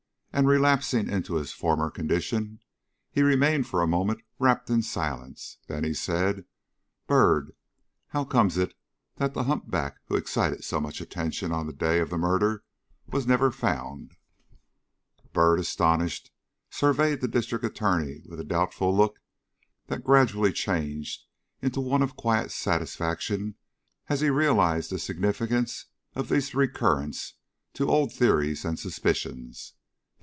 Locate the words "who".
10.05-10.15